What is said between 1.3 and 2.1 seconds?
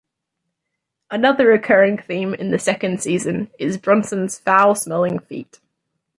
recurring